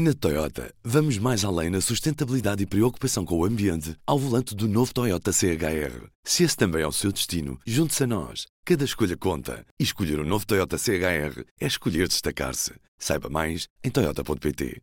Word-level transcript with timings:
Na 0.00 0.14
Toyota, 0.14 0.72
vamos 0.84 1.18
mais 1.18 1.44
além 1.44 1.70
na 1.70 1.80
sustentabilidade 1.80 2.62
e 2.62 2.66
preocupação 2.66 3.24
com 3.24 3.36
o 3.36 3.44
ambiente 3.44 3.96
ao 4.06 4.16
volante 4.16 4.54
do 4.54 4.68
novo 4.68 4.94
Toyota 4.94 5.32
CHR. 5.32 6.06
Se 6.22 6.44
esse 6.44 6.56
também 6.56 6.82
é 6.82 6.86
o 6.86 6.92
seu 6.92 7.10
destino, 7.10 7.58
junte-se 7.66 8.04
a 8.04 8.06
nós. 8.06 8.46
Cada 8.64 8.84
escolha 8.84 9.16
conta. 9.16 9.66
E 9.76 9.82
escolher 9.82 10.20
o 10.20 10.22
um 10.22 10.24
novo 10.24 10.46
Toyota 10.46 10.78
CHR 10.78 11.42
é 11.60 11.66
escolher 11.66 12.06
destacar-se. 12.06 12.74
Saiba 12.96 13.28
mais 13.28 13.66
em 13.82 13.90
Toyota.pt. 13.90 14.80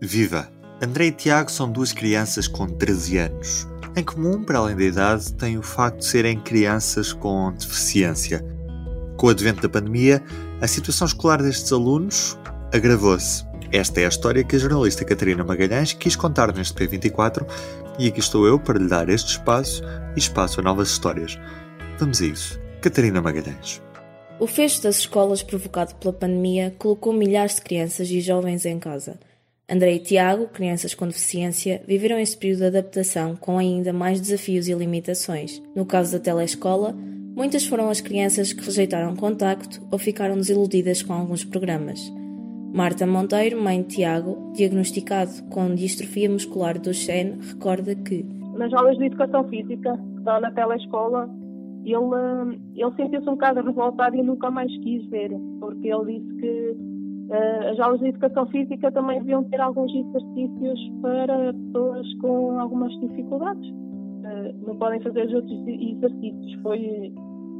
Viva! 0.00 0.48
André 0.80 1.06
e 1.06 1.12
Tiago 1.12 1.50
são 1.50 1.68
duas 1.68 1.92
crianças 1.92 2.46
com 2.46 2.68
13 2.68 3.18
anos. 3.18 3.66
Em 3.96 4.04
comum, 4.04 4.44
para 4.44 4.60
além 4.60 4.76
da 4.76 4.84
idade, 4.84 5.34
têm 5.34 5.58
o 5.58 5.64
facto 5.64 5.98
de 5.98 6.06
serem 6.06 6.38
crianças 6.38 7.12
com 7.12 7.50
deficiência. 7.50 8.40
Com 9.16 9.26
o 9.26 9.30
advento 9.30 9.62
da 9.62 9.68
pandemia, 9.68 10.22
a 10.60 10.68
situação 10.68 11.08
escolar 11.08 11.42
destes 11.42 11.72
alunos 11.72 12.38
agravou-se. 12.72 13.53
Esta 13.72 14.00
é 14.00 14.04
a 14.04 14.08
história 14.08 14.44
que 14.44 14.56
a 14.56 14.58
jornalista 14.58 15.04
Catarina 15.04 15.42
Magalhães 15.44 15.92
quis 15.92 16.14
contar 16.14 16.54
neste 16.54 16.74
P24 16.74 17.46
e 17.98 18.08
aqui 18.08 18.20
estou 18.20 18.46
eu 18.46 18.58
para 18.58 18.78
lhe 18.78 18.88
dar 18.88 19.08
este 19.08 19.32
espaço 19.32 19.82
e 20.16 20.18
espaço 20.18 20.60
a 20.60 20.62
novas 20.62 20.88
histórias. 20.90 21.38
Vamos 21.98 22.20
a 22.20 22.26
isso. 22.26 22.60
Catarina 22.80 23.20
Magalhães. 23.20 23.82
O 24.38 24.46
fecho 24.46 24.82
das 24.82 24.98
escolas 24.98 25.42
provocado 25.42 25.94
pela 25.94 26.12
pandemia 26.12 26.74
colocou 26.78 27.12
milhares 27.12 27.56
de 27.56 27.62
crianças 27.62 28.10
e 28.10 28.20
jovens 28.20 28.66
em 28.66 28.78
casa. 28.78 29.18
André 29.68 29.94
e 29.94 29.98
Tiago, 29.98 30.48
crianças 30.48 30.94
com 30.94 31.06
deficiência, 31.06 31.82
viveram 31.86 32.18
este 32.18 32.36
período 32.36 32.60
de 32.60 32.66
adaptação 32.66 33.34
com 33.36 33.56
ainda 33.56 33.92
mais 33.92 34.20
desafios 34.20 34.68
e 34.68 34.74
limitações. 34.74 35.62
No 35.74 35.86
caso 35.86 36.12
da 36.12 36.18
telescola, 36.18 36.92
muitas 37.34 37.64
foram 37.64 37.88
as 37.88 38.00
crianças 38.00 38.52
que 38.52 38.64
rejeitaram 38.64 39.16
contacto 39.16 39.80
ou 39.90 39.98
ficaram 39.98 40.36
desiludidas 40.36 41.02
com 41.02 41.14
alguns 41.14 41.44
programas. 41.44 42.12
Marta 42.74 43.06
Monteiro, 43.06 43.62
mãe 43.62 43.82
de 43.82 43.88
Tiago, 43.88 44.50
diagnosticado 44.52 45.30
com 45.48 45.76
distrofia 45.76 46.28
muscular 46.28 46.76
do 46.76 46.92
Shen, 46.92 47.38
recorda 47.40 47.94
que 47.94 48.26
nas 48.56 48.72
aulas 48.72 48.98
de 48.98 49.04
educação 49.04 49.44
física, 49.44 49.96
estão 50.18 50.40
na 50.40 50.50
telescola, 50.50 51.30
ele, 51.84 52.60
ele 52.74 52.94
sentiu-se 52.96 53.28
um 53.28 53.34
bocado 53.34 53.62
revoltado 53.62 54.16
e 54.16 54.24
nunca 54.24 54.50
mais 54.50 54.76
quis 54.78 55.06
ver, 55.06 55.30
porque 55.60 55.86
ele 55.86 56.18
disse 56.18 56.34
que 56.40 56.70
uh, 57.30 57.72
as 57.72 57.78
aulas 57.78 58.00
de 58.00 58.08
educação 58.08 58.44
física 58.46 58.90
também 58.90 59.20
deviam 59.20 59.44
ter 59.44 59.60
alguns 59.60 59.92
exercícios 59.94 60.80
para 61.00 61.54
pessoas 61.54 62.14
com 62.14 62.58
algumas 62.58 62.92
dificuldades. 62.98 63.70
Uh, 63.70 64.66
não 64.66 64.76
podem 64.78 65.00
fazer 65.00 65.26
os 65.26 65.34
outros 65.34 65.64
exercícios. 65.68 66.60
Foi 66.62 66.78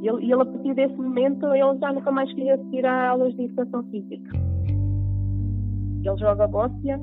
ele, 0.03 0.25
ele, 0.25 0.33
a 0.35 0.45
partir 0.45 0.75
desse 0.75 0.97
momento, 0.97 1.47
ele 1.55 1.79
já 1.79 1.93
nunca 1.93 2.11
mais 2.11 2.33
queria 2.35 2.59
a 2.85 3.09
aulas 3.11 3.33
de 3.37 3.45
educação 3.45 3.85
física. 3.85 4.44
Ele 6.05 6.17
joga 6.19 6.47
bóssia 6.47 6.99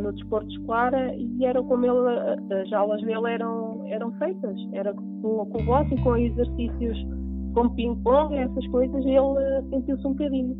no 0.00 0.12
desporto 0.12 0.48
escolar 0.50 0.92
e 1.16 1.44
era 1.44 1.62
como 1.62 1.86
ele, 1.86 2.62
as 2.62 2.72
aulas 2.72 3.00
dele 3.02 3.30
eram, 3.30 3.86
eram 3.86 4.12
feitas. 4.18 4.56
Era 4.72 4.92
com, 4.94 5.46
com 5.46 5.64
bóssia, 5.64 5.96
com 6.02 6.16
exercícios 6.16 6.98
como 7.54 7.74
ping-pong, 7.74 8.36
essas 8.36 8.66
coisas, 8.68 9.04
e 9.04 9.10
ele 9.10 9.70
sentiu-se 9.70 10.06
um 10.06 10.12
bocadinho. 10.12 10.56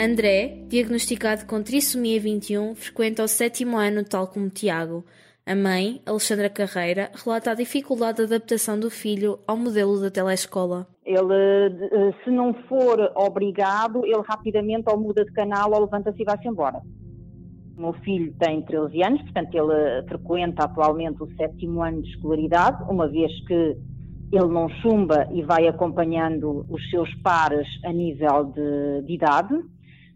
André, 0.00 0.64
diagnosticado 0.68 1.46
com 1.46 1.62
trissomia 1.62 2.18
21, 2.18 2.74
frequenta 2.74 3.22
o 3.22 3.28
sétimo 3.28 3.76
ano, 3.76 4.04
tal 4.04 4.26
como 4.26 4.48
Tiago. 4.48 5.04
A 5.44 5.54
mãe, 5.56 6.00
Alexandra 6.06 6.48
Carreira, 6.48 7.10
relata 7.14 7.50
a 7.50 7.54
dificuldade 7.54 8.18
de 8.18 8.24
adaptação 8.24 8.78
do 8.78 8.88
filho 8.88 9.40
ao 9.46 9.56
modelo 9.56 10.00
da 10.00 10.10
telescola. 10.10 10.86
Ele, 11.04 11.34
eh, 11.90 12.14
se 12.22 12.30
não 12.30 12.54
for 12.68 12.98
obrigado, 13.16 14.04
ele 14.04 14.22
rapidamente 14.24 14.84
ou 14.88 14.98
muda 14.98 15.24
de 15.24 15.32
canal 15.32 15.72
ou 15.72 15.80
levanta-se 15.80 16.22
e 16.22 16.24
vai-se 16.24 16.46
embora. 16.46 16.80
Meu 17.82 17.94
filho 17.94 18.32
tem 18.38 18.62
13 18.62 19.02
anos, 19.02 19.22
portanto, 19.22 19.52
ele 19.56 20.06
frequenta 20.06 20.62
atualmente 20.62 21.20
o 21.20 21.26
sétimo 21.34 21.82
ano 21.82 22.00
de 22.00 22.10
escolaridade, 22.10 22.80
uma 22.88 23.08
vez 23.08 23.32
que 23.44 23.76
ele 24.32 24.46
não 24.46 24.68
chumba 24.68 25.28
e 25.32 25.42
vai 25.42 25.66
acompanhando 25.66 26.64
os 26.70 26.88
seus 26.90 27.12
pares 27.22 27.66
a 27.84 27.92
nível 27.92 28.44
de, 28.44 29.02
de 29.04 29.14
idade 29.14 29.54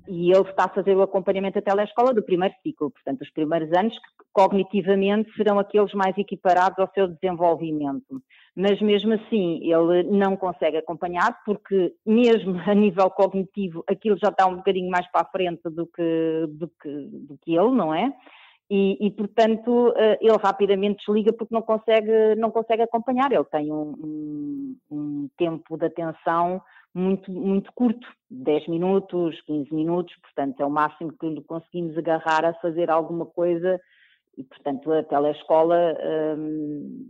e 0.06 0.30
ele 0.30 0.48
está 0.48 0.66
a 0.66 0.68
fazer 0.68 0.96
o 0.96 1.02
acompanhamento 1.02 1.60
da 1.60 1.72
telescola 1.72 2.14
do 2.14 2.22
primeiro 2.22 2.54
ciclo, 2.62 2.88
portanto, 2.88 3.22
os 3.22 3.30
primeiros 3.32 3.76
anos 3.76 3.98
que 3.98 4.24
cognitivamente 4.32 5.28
serão 5.34 5.58
aqueles 5.58 5.92
mais 5.92 6.16
equiparados 6.16 6.78
ao 6.78 6.88
seu 6.94 7.08
desenvolvimento. 7.08 8.22
Mas 8.56 8.80
mesmo 8.80 9.12
assim, 9.12 9.60
ele 9.62 10.04
não 10.04 10.34
consegue 10.34 10.78
acompanhar, 10.78 11.44
porque 11.44 11.94
mesmo 12.06 12.58
a 12.66 12.74
nível 12.74 13.10
cognitivo, 13.10 13.84
aquilo 13.86 14.16
já 14.16 14.28
está 14.28 14.46
um 14.46 14.56
bocadinho 14.56 14.90
mais 14.90 15.06
para 15.12 15.20
a 15.20 15.30
frente 15.30 15.68
do 15.68 15.86
que, 15.86 16.46
do 16.48 16.68
que, 16.80 16.88
do 16.88 17.38
que 17.42 17.54
ele, 17.54 17.70
não 17.72 17.94
é? 17.94 18.10
E, 18.68 19.06
e, 19.06 19.10
portanto 19.12 19.94
eh, 19.96 20.18
ele 20.20 20.36
rapidamente 20.42 21.04
desliga 21.06 21.32
porque 21.32 21.54
não 21.54 21.62
consegue, 21.62 22.34
não 22.36 22.50
consegue 22.50 22.82
acompanhar. 22.82 23.30
Ele 23.30 23.44
tem 23.44 23.70
um, 23.70 23.94
um, 24.02 24.76
um 24.90 25.28
tempo 25.36 25.76
de 25.76 25.86
atenção 25.86 26.60
muito, 26.92 27.30
muito 27.30 27.70
curto, 27.74 28.08
10 28.30 28.68
minutos, 28.68 29.40
15 29.42 29.72
minutos, 29.72 30.16
portanto 30.20 30.60
é 30.60 30.64
o 30.64 30.70
máximo 30.70 31.12
que 31.12 31.42
conseguimos 31.42 31.96
agarrar 31.98 32.44
a 32.44 32.54
fazer 32.54 32.90
alguma 32.90 33.26
coisa 33.26 33.78
e, 34.36 34.42
portanto, 34.42 34.92
a 34.92 35.02
telescola 35.02 35.96
hum, 36.38 37.06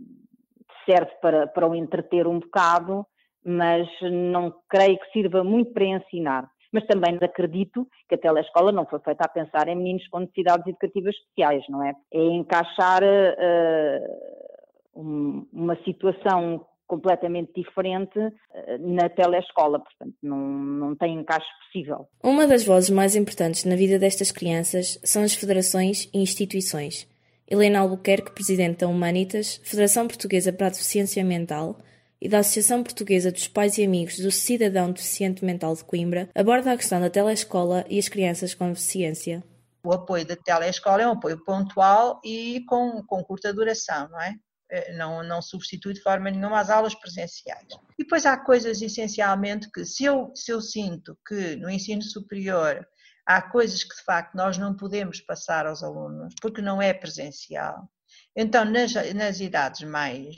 serve 0.89 1.11
para, 1.21 1.47
para 1.47 1.67
o 1.67 1.75
entreter 1.75 2.27
um 2.27 2.39
bocado, 2.39 3.05
mas 3.45 3.87
não 4.01 4.53
creio 4.69 4.97
que 4.99 5.11
sirva 5.11 5.43
muito 5.43 5.73
para 5.73 5.85
ensinar. 5.85 6.49
Mas 6.71 6.85
também 6.85 7.17
acredito 7.21 7.87
que 8.09 8.15
a 8.15 8.17
telescola 8.17 8.71
não 8.71 8.85
foi 8.85 8.99
feita 8.99 9.25
a 9.25 9.29
pensar 9.29 9.67
em 9.67 9.75
meninos 9.75 10.07
com 10.09 10.19
necessidades 10.19 10.67
educativas 10.67 11.15
especiais, 11.15 11.63
não 11.69 11.83
é? 11.83 11.93
É 12.13 12.21
encaixar 12.21 13.03
uh, 13.03 14.99
um, 14.99 15.47
uma 15.53 15.75
situação 15.83 16.65
completamente 16.87 17.51
diferente 17.53 18.17
eh, 18.17 18.77
na 18.79 19.09
telescola, 19.09 19.79
portanto 19.79 20.15
não, 20.23 20.37
não 20.37 20.95
tem 20.95 21.19
encaixe 21.19 21.45
possível. 21.65 22.07
Uma 22.23 22.47
das 22.47 22.65
vozes 22.65 22.89
mais 22.89 23.13
importantes 23.15 23.65
na 23.65 23.75
vida 23.75 23.99
destas 23.99 24.31
crianças 24.31 24.97
são 25.03 25.21
as 25.21 25.33
federações 25.33 26.09
e 26.13 26.21
instituições. 26.21 27.05
Helena 27.49 27.79
Albuquerque, 27.79 28.31
presidente 28.31 28.79
da 28.79 28.87
Humanitas, 28.87 29.61
Federação 29.63 30.05
Portuguesa 30.05 30.51
para 30.51 30.67
a 30.67 30.69
Deficiência 30.69 31.23
Mental, 31.23 31.79
e 32.19 32.27
da 32.27 32.39
Associação 32.39 32.83
Portuguesa 32.83 33.31
dos 33.31 33.47
Pais 33.47 33.77
e 33.77 33.85
Amigos 33.85 34.17
do 34.17 34.31
Cidadão 34.31 34.91
Deficiente 34.91 35.45
Mental 35.45 35.73
de 35.73 35.83
Coimbra, 35.83 36.29
aborda 36.35 36.73
a 36.73 36.77
questão 36.77 36.99
da 36.99 37.09
telescola 37.09 37.85
e 37.87 37.97
as 37.97 38.09
crianças 38.09 38.53
com 38.53 38.69
deficiência. 38.69 39.43
O 39.83 39.93
apoio 39.93 40.25
da 40.25 40.35
telescola 40.35 41.03
é 41.03 41.07
um 41.07 41.11
apoio 41.11 41.41
pontual 41.45 42.19
e 42.25 42.65
com, 42.67 43.01
com 43.03 43.23
curta 43.23 43.53
duração, 43.53 44.09
não 44.09 44.19
é? 44.19 44.35
Eh, 44.69 44.93
não, 44.97 45.23
não 45.23 45.41
substitui 45.41 45.93
de 45.93 46.01
forma 46.01 46.29
nenhuma 46.29 46.59
as 46.59 46.69
aulas 46.69 46.93
presenciais. 46.93 47.67
E 47.97 48.03
depois 48.03 48.25
há 48.25 48.35
coisas 48.35 48.81
essencialmente 48.81 49.71
que, 49.71 49.85
se 49.85 50.03
eu, 50.03 50.31
se 50.35 50.51
eu 50.51 50.59
sinto 50.59 51.17
que 51.25 51.55
no 51.55 51.69
ensino 51.69 52.01
superior 52.01 52.85
há 53.27 53.41
coisas 53.41 53.83
que 53.83 53.95
de 53.95 54.03
facto 54.03 54.33
nós 54.35 54.57
não 54.57 54.75
podemos 54.75 55.21
passar 55.21 55.67
aos 55.67 55.83
alunos 55.83 56.33
porque 56.41 56.61
não 56.61 56.81
é 56.81 56.93
presencial, 56.93 57.87
então, 58.35 58.63
nas, 58.63 58.93
nas, 59.15 59.39
idades 59.39 59.81
mais, 59.81 60.35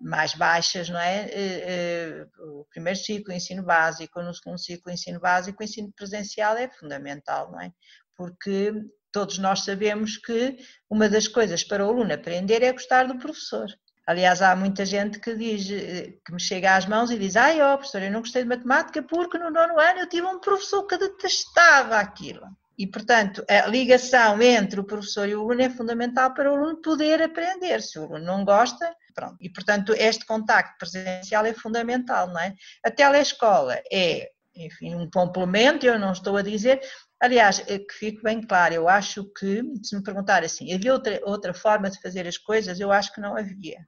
mais 0.00 0.34
baixas, 0.34 0.88
não 0.88 0.98
é? 0.98 1.26
Eh, 1.30 1.64
eh, 1.66 2.26
o 2.40 2.64
primeiro 2.70 2.98
ciclo, 2.98 3.32
ensino 3.32 3.62
básico, 3.62 4.20
no 4.20 4.34
segundo 4.34 4.58
ciclo, 4.58 4.90
ensino 4.90 5.20
básico, 5.20 5.62
o 5.62 5.64
ensino 5.64 5.92
presencial 5.92 6.56
é 6.56 6.68
fundamental, 6.68 7.52
não 7.52 7.60
é? 7.60 7.70
Porque 8.16 8.72
todos 9.12 9.38
nós 9.38 9.60
sabemos 9.60 10.16
que 10.16 10.56
uma 10.90 11.08
das 11.08 11.28
coisas 11.28 11.62
para 11.62 11.86
o 11.86 11.88
aluno 11.88 12.12
aprender 12.12 12.62
é 12.64 12.72
gostar 12.72 13.04
do 13.04 13.18
professor. 13.18 13.68
Aliás, 14.06 14.42
há 14.42 14.54
muita 14.54 14.84
gente 14.84 15.18
que 15.18 15.34
diz, 15.34 15.66
que 15.66 16.32
me 16.32 16.40
chega 16.40 16.76
às 16.76 16.86
mãos 16.86 17.10
e 17.10 17.18
diz: 17.18 17.36
Ai, 17.36 17.60
ó, 17.62 17.72
oh, 17.74 17.78
professor, 17.78 18.02
eu 18.02 18.10
não 18.10 18.20
gostei 18.20 18.42
de 18.42 18.48
matemática 18.48 19.02
porque 19.02 19.38
no 19.38 19.50
nono 19.50 19.80
ano 19.80 20.00
eu 20.00 20.08
tive 20.08 20.26
um 20.26 20.38
professor 20.38 20.86
que 20.86 20.98
detestava 20.98 21.96
aquilo. 21.96 22.46
E, 22.76 22.86
portanto, 22.86 23.44
a 23.48 23.66
ligação 23.66 24.42
entre 24.42 24.80
o 24.80 24.84
professor 24.84 25.28
e 25.28 25.34
o 25.34 25.40
aluno 25.40 25.62
é 25.62 25.70
fundamental 25.70 26.34
para 26.34 26.50
o 26.50 26.56
aluno 26.56 26.82
poder 26.82 27.22
aprender. 27.22 27.80
Se 27.80 27.98
o 27.98 28.02
aluno 28.02 28.24
não 28.24 28.44
gosta, 28.44 28.94
pronto. 29.14 29.36
E, 29.40 29.48
portanto, 29.48 29.94
este 29.96 30.26
contacto 30.26 30.76
presencial 30.78 31.46
é 31.46 31.54
fundamental, 31.54 32.26
não 32.28 32.40
é? 32.40 32.52
A 32.84 32.90
telescola 32.90 33.80
é, 33.92 34.28
enfim, 34.56 34.94
um 34.96 35.08
complemento, 35.08 35.86
eu 35.86 35.98
não 35.98 36.12
estou 36.12 36.36
a 36.36 36.42
dizer, 36.42 36.80
Aliás, 37.24 37.64
é 37.68 37.78
que 37.78 37.94
fique 37.94 38.22
bem 38.22 38.42
claro, 38.42 38.74
eu 38.74 38.86
acho 38.86 39.24
que, 39.38 39.62
se 39.82 39.96
me 39.96 40.02
perguntar 40.02 40.44
assim, 40.44 40.74
havia 40.74 40.92
outra, 40.92 41.18
outra 41.22 41.54
forma 41.54 41.88
de 41.88 41.98
fazer 41.98 42.26
as 42.26 42.36
coisas, 42.36 42.78
eu 42.78 42.92
acho 42.92 43.14
que 43.14 43.20
não 43.20 43.34
havia. 43.34 43.86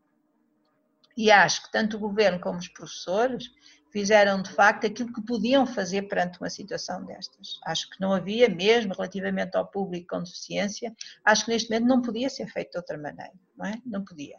E 1.16 1.30
acho 1.30 1.62
que 1.62 1.72
tanto 1.72 1.96
o 1.96 2.00
governo 2.00 2.38
como 2.40 2.58
os 2.58 2.68
professores 2.68 3.50
fizeram 3.90 4.42
de 4.42 4.52
facto 4.52 4.86
aquilo 4.86 5.12
que 5.12 5.24
podiam 5.24 5.66
fazer 5.66 6.02
perante 6.02 6.38
uma 6.38 6.50
situação 6.50 7.04
destas. 7.04 7.58
Acho 7.64 7.88
que 7.88 8.00
não 8.00 8.12
havia, 8.12 8.48
mesmo 8.48 8.92
relativamente 8.92 9.56
ao 9.56 9.66
público 9.66 10.08
com 10.08 10.22
deficiência, 10.22 10.94
acho 11.24 11.46
que 11.46 11.50
neste 11.50 11.70
momento 11.70 11.88
não 11.88 12.02
podia 12.02 12.28
ser 12.28 12.46
feito 12.48 12.72
de 12.72 12.78
outra 12.78 12.98
maneira, 12.98 13.32
não 13.56 13.66
é? 13.66 13.80
Não 13.86 14.04
podia. 14.04 14.36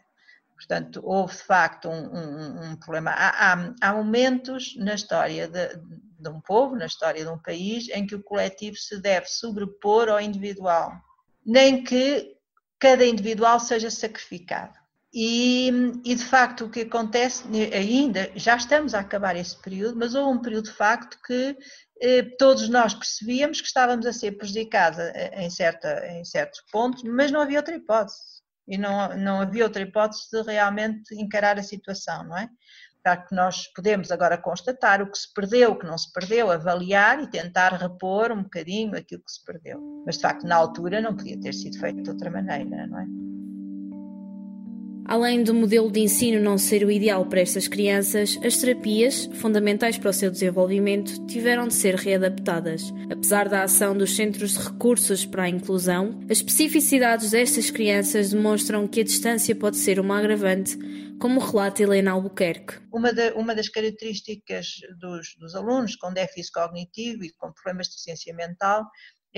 Portanto, 0.54 1.00
houve 1.04 1.34
de 1.34 1.42
facto 1.42 1.88
um, 1.88 2.16
um, 2.16 2.70
um 2.70 2.76
problema. 2.76 3.12
Há, 3.12 3.52
há, 3.52 3.74
há, 3.80 3.92
momentos 3.92 4.76
na 4.76 4.94
história 4.94 5.46
de, 5.46 5.76
de, 6.18 6.28
um 6.28 6.40
povo, 6.40 6.74
na 6.74 6.86
história 6.86 7.24
de 7.24 7.30
um 7.30 7.38
país, 7.38 7.88
em 7.90 8.04
que 8.06 8.16
o 8.16 8.22
coletivo 8.22 8.76
se 8.76 9.00
deve 9.00 9.26
sobrepor 9.26 10.08
ao 10.08 10.20
individual. 10.20 10.92
nem 11.46 11.82
que 11.82 12.36
cada 12.78 13.04
individual 13.04 13.58
seja 13.60 13.90
sacrificado. 13.90 14.78
E, 15.12 15.70
e, 16.04 16.14
de 16.14 16.24
facto 16.24 16.66
o 16.66 16.70
que 16.70 16.80
acontece 16.82 17.44
ainda, 17.72 18.30
já 18.36 18.56
estamos 18.56 18.92
a 18.92 19.00
acabar 19.00 19.36
esse 19.36 19.56
período, 19.56 19.96
mas 19.98 20.14
houve 20.14 20.38
um 20.38 20.42
período 20.42 20.66
de 20.66 20.72
facto 20.72 21.18
que 21.26 21.56
eh, 22.02 22.22
todos 22.38 22.68
nós 22.68 22.92
percebíamos 22.92 23.60
que 23.60 23.66
estávamos 23.66 24.04
a 24.04 24.12
ser 24.12 24.32
prejudicados 24.32 24.98
eh, 24.98 25.42
em, 25.42 25.48
certa, 25.48 26.06
em 26.08 26.24
certos 26.24 26.60
pontos, 26.70 27.02
mas 27.04 27.32
não 27.32 27.40
havia 27.40 27.58
outra 27.58 27.74
hipótese. 27.74 28.18
E 28.66 28.76
não, 28.76 29.16
não 29.16 29.40
havia 29.40 29.64
outra 29.64 29.82
hipótese 29.82 30.28
de 30.30 30.42
realmente 30.42 31.14
encarar 31.14 31.58
a 31.58 31.62
situação, 31.62 32.24
não 32.24 32.36
é? 32.36 32.50
Claro 33.02 33.26
que 33.26 33.34
nós 33.34 33.66
podemos 33.68 34.10
agora 34.10 34.36
constatar 34.36 35.00
o 35.00 35.10
que 35.10 35.16
se 35.16 35.32
perdeu, 35.32 35.70
o 35.72 35.78
que 35.78 35.86
não 35.86 35.96
se 35.96 36.12
perdeu, 36.12 36.50
avaliar 36.50 37.22
e 37.22 37.30
tentar 37.30 37.72
repor 37.72 38.30
um 38.30 38.42
bocadinho 38.42 38.94
aquilo 38.94 39.22
que 39.22 39.32
se 39.32 39.42
perdeu. 39.42 39.80
Mas 40.04 40.16
de 40.16 40.22
facto, 40.22 40.46
na 40.46 40.56
altura, 40.56 41.00
não 41.00 41.16
podia 41.16 41.40
ter 41.40 41.54
sido 41.54 41.78
feito 41.78 42.02
de 42.02 42.10
outra 42.10 42.30
maneira, 42.30 42.86
não 42.86 43.00
é? 43.00 43.27
Além 45.08 45.42
do 45.42 45.54
modelo 45.54 45.90
de 45.90 46.00
ensino 46.00 46.38
não 46.38 46.58
ser 46.58 46.84
o 46.84 46.90
ideal 46.90 47.24
para 47.24 47.40
estas 47.40 47.66
crianças, 47.66 48.38
as 48.44 48.58
terapias, 48.58 49.24
fundamentais 49.36 49.96
para 49.96 50.10
o 50.10 50.12
seu 50.12 50.30
desenvolvimento, 50.30 51.26
tiveram 51.26 51.66
de 51.66 51.72
ser 51.72 51.94
readaptadas. 51.94 52.92
Apesar 53.10 53.48
da 53.48 53.62
ação 53.62 53.96
dos 53.96 54.14
centros 54.14 54.52
de 54.52 54.58
recursos 54.58 55.24
para 55.24 55.44
a 55.44 55.48
inclusão, 55.48 56.20
as 56.24 56.38
especificidades 56.38 57.30
destas 57.30 57.70
crianças 57.70 58.32
demonstram 58.32 58.86
que 58.86 59.00
a 59.00 59.04
distância 59.04 59.56
pode 59.56 59.78
ser 59.78 59.98
uma 59.98 60.18
agravante, 60.18 60.76
como 61.18 61.40
relata 61.40 61.82
Helena 61.82 62.10
Albuquerque. 62.10 62.74
Uma, 62.92 63.10
de, 63.10 63.30
uma 63.30 63.54
das 63.54 63.70
características 63.70 64.74
dos, 65.00 65.34
dos 65.38 65.54
alunos 65.54 65.96
com 65.96 66.12
déficit 66.12 66.52
cognitivo 66.52 67.24
e 67.24 67.32
com 67.32 67.50
problemas 67.50 67.88
de 67.88 67.98
ciência 67.98 68.34
mental 68.34 68.84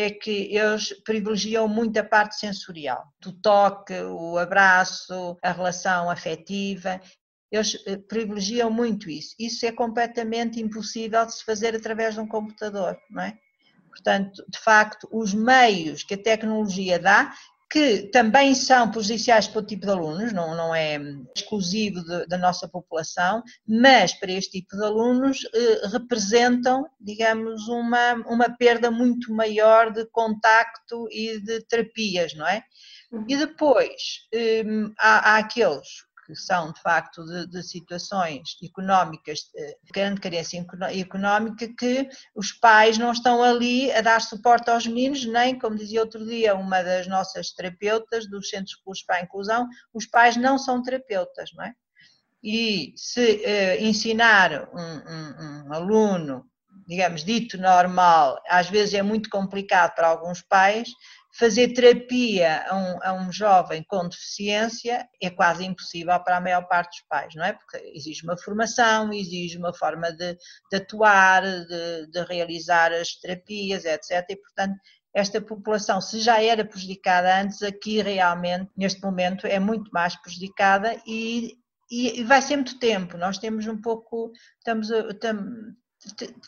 é 0.00 0.10
que 0.10 0.54
eles 0.54 0.92
privilegiam 1.02 1.68
muito 1.68 1.98
a 1.98 2.04
parte 2.04 2.36
sensorial, 2.36 3.04
do 3.20 3.32
toque, 3.32 3.94
o 3.94 4.38
abraço, 4.38 5.36
a 5.42 5.52
relação 5.52 6.10
afetiva. 6.10 7.00
Eles 7.50 7.82
eh, 7.86 7.96
privilegiam 7.96 8.70
muito 8.70 9.10
isso. 9.10 9.34
Isso 9.38 9.66
é 9.66 9.72
completamente 9.72 10.60
impossível 10.60 11.26
de 11.26 11.34
se 11.34 11.44
fazer 11.44 11.74
através 11.74 12.14
de 12.14 12.20
um 12.20 12.26
computador, 12.26 12.96
não 13.10 13.22
é? 13.22 13.36
Portanto, 13.88 14.44
de 14.48 14.58
facto, 14.58 15.08
os 15.10 15.34
meios 15.34 16.04
que 16.04 16.14
a 16.14 16.22
tecnologia 16.22 16.98
dá 16.98 17.32
que 17.70 18.08
também 18.12 18.52
são 18.52 18.90
prejudiciais 18.90 19.46
para 19.46 19.60
o 19.60 19.64
tipo 19.64 19.86
de 19.86 19.92
alunos, 19.92 20.32
não, 20.32 20.56
não 20.56 20.74
é 20.74 20.98
exclusivo 21.36 22.02
de, 22.02 22.26
da 22.26 22.36
nossa 22.36 22.68
população, 22.68 23.44
mas 23.66 24.12
para 24.12 24.32
este 24.32 24.60
tipo 24.60 24.76
de 24.76 24.82
alunos 24.82 25.38
eh, 25.54 25.86
representam, 25.86 26.84
digamos, 27.00 27.68
uma, 27.68 28.14
uma 28.26 28.50
perda 28.50 28.90
muito 28.90 29.32
maior 29.32 29.92
de 29.92 30.04
contacto 30.06 31.06
e 31.12 31.40
de 31.40 31.60
terapias, 31.66 32.34
não 32.34 32.46
é? 32.46 32.64
E 33.28 33.36
depois 33.36 34.26
eh, 34.34 34.64
há, 34.98 35.34
há 35.34 35.38
aqueles 35.38 36.09
são 36.36 36.72
de 36.72 36.80
facto 36.80 37.24
de, 37.24 37.46
de 37.46 37.62
situações 37.62 38.56
económicas, 38.62 39.40
de 39.54 39.62
eh, 39.62 39.76
grande 39.92 40.20
carência 40.20 40.64
económica, 40.94 41.68
que 41.78 42.08
os 42.34 42.52
pais 42.52 42.98
não 42.98 43.12
estão 43.12 43.42
ali 43.42 43.90
a 43.92 44.00
dar 44.00 44.20
suporte 44.20 44.70
aos 44.70 44.86
meninos, 44.86 45.24
nem, 45.24 45.58
como 45.58 45.76
dizia 45.76 46.00
outro 46.00 46.24
dia 46.26 46.54
uma 46.54 46.82
das 46.82 47.06
nossas 47.06 47.52
terapeutas 47.52 48.28
dos 48.28 48.48
Centros 48.48 48.76
de 48.76 48.82
Cursos 48.82 49.04
para 49.04 49.16
a 49.16 49.22
Inclusão, 49.22 49.68
os 49.92 50.06
pais 50.06 50.36
não 50.36 50.58
são 50.58 50.82
terapeutas, 50.82 51.50
não 51.54 51.64
é? 51.64 51.72
E 52.42 52.94
se 52.96 53.20
uh, 53.20 53.84
ensinar 53.84 54.70
um, 54.72 54.80
um, 54.80 55.68
um 55.68 55.72
aluno 55.74 56.50
digamos, 56.90 57.24
dito 57.24 57.56
normal, 57.56 58.42
às 58.48 58.68
vezes 58.68 58.94
é 58.94 59.02
muito 59.02 59.30
complicado 59.30 59.94
para 59.94 60.08
alguns 60.08 60.42
pais, 60.42 60.88
fazer 61.40 61.72
terapia 61.72 62.66
a 62.68 62.76
um, 62.76 62.98
a 63.02 63.12
um, 63.14 63.32
jovem 63.32 63.82
com 63.88 64.06
deficiência 64.06 65.08
é 65.22 65.30
quase 65.30 65.64
impossível 65.64 66.20
para 66.20 66.36
a 66.36 66.40
maior 66.40 66.68
parte 66.68 66.90
dos 66.90 67.08
pais, 67.08 67.34
não 67.34 67.42
é? 67.42 67.54
Porque 67.54 67.78
exige 67.94 68.22
uma 68.24 68.36
formação, 68.36 69.10
exige 69.10 69.56
uma 69.56 69.72
forma 69.72 70.12
de, 70.12 70.36
de 70.70 70.76
atuar, 70.76 71.42
de, 71.42 72.10
de, 72.10 72.22
realizar 72.24 72.92
as 72.92 73.14
terapias, 73.14 73.86
etc. 73.86 74.22
E, 74.28 74.36
portanto, 74.36 74.74
esta 75.14 75.40
população, 75.40 75.98
se 75.98 76.20
já 76.20 76.42
era 76.42 76.62
prejudicada 76.62 77.40
antes, 77.40 77.62
aqui 77.62 78.02
realmente, 78.02 78.70
neste 78.76 79.00
momento, 79.02 79.46
é 79.46 79.58
muito 79.58 79.90
mais 79.92 80.14
prejudicada 80.20 81.00
e, 81.06 81.54
e 81.90 82.22
vai 82.22 82.42
ser 82.42 82.56
muito 82.56 82.78
tempo. 82.78 83.16
Nós 83.16 83.38
temos 83.38 83.66
um 83.66 83.80
pouco, 83.80 84.30
estamos, 84.58 84.90
estamos 84.90 85.74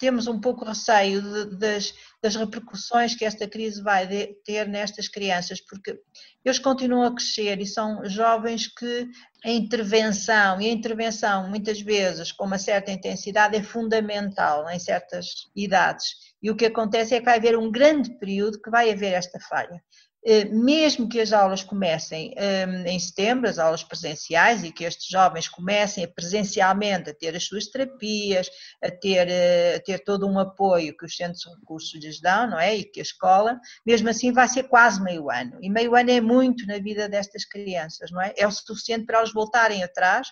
temos 0.01 0.27
um 0.27 0.41
pouco 0.41 0.65
receio 0.65 1.21
de, 1.21 1.57
das, 1.57 1.95
das, 2.23 2.35
repercussões 2.37 3.15
que 3.15 3.25
esta 3.25 3.47
crise 3.47 3.83
vai 3.83 4.07
de, 4.07 4.29
ter 4.45 4.67
nestas 4.67 5.09
crianças, 5.09 5.61
porque 5.61 6.01
eles 6.45 6.59
continuam 6.59 7.05
a 7.05 7.15
crescer 7.15 7.61
e 7.61 7.67
são 7.67 8.03
jovens 8.09 8.67
que 8.67 9.09
a 9.45 9.51
intervenção, 9.51 10.61
e 10.61 10.67
a 10.67 10.73
intervenção 10.73 11.51
muitas 11.51 11.81
vezes 11.81 12.33
com 12.33 12.47
uma 12.47 12.59
certa 12.59 12.91
intensidade 12.91 13.57
é 13.57 13.63
fundamental 13.63 14.69
em 14.71 14.79
certas 14.79 15.51
idades. 15.55 16.15
E 16.43 16.51
o 16.51 16.57
que 16.57 16.67
acontece 16.67 17.15
é 17.15 17.19
que 17.19 17.27
vai 17.27 17.37
haver 17.37 17.57
um 17.57 17.71
grande 17.71 18.17
período 18.19 18.61
que 18.61 18.71
vai 18.71 18.91
haver 18.91 19.13
esta 19.13 19.39
falha. 19.39 19.83
Eh, 20.25 20.45
mesmo 20.45 21.09
que 21.09 21.21
as 21.21 21.33
aulas 21.33 21.65
comecem 21.65 22.33
ehm, 22.37 22.87
em 22.87 22.99
setembro, 22.99 23.49
as 23.49 23.59
aulas 23.59 23.83
presenciais, 23.83 24.63
e 24.63 24.71
que 24.71 24.85
estes 24.85 25.09
jovens 25.09 25.49
comecem 25.49 26.07
presencialmente 26.07 27.11
a 27.11 27.15
ter 27.15 27.35
as 27.35 27.45
suas 27.45 27.67
terapias, 27.67 28.49
a 28.81 28.89
ter, 28.89 29.29
eh, 29.29 29.75
a 29.77 29.81
ter 29.81 29.99
todo 30.05 30.29
um 30.29 30.39
apoio 30.39 30.97
que 30.97 31.05
os 31.05 31.17
centros 31.17 31.41
de 31.43 31.51
recursos 31.59 31.93
lhes 32.01 32.21
dão, 32.21 32.51
não 32.51 32.59
é? 32.59 32.77
E 32.77 32.85
que 32.85 33.01
a 33.01 33.03
escola, 33.03 33.59
mesmo 33.85 34.09
assim 34.09 34.33
vai 34.33 34.47
ser 34.47 34.65
quase 34.65 35.03
meio 35.03 35.29
ano. 35.29 35.59
E 35.61 35.69
meio 35.69 35.97
ano 35.97 36.11
é 36.11 36.21
muito 36.21 36.67
na 36.69 36.79
vida 36.79 37.09
destas 37.09 37.45
crianças, 37.45 38.13
não 38.13 38.23
é? 38.23 38.33
É 38.37 38.47
o 38.47 38.51
suficiente 38.53 39.07
para 39.07 39.19
elas 39.19 39.33
voltarem 39.33 39.83
atrás 39.83 40.29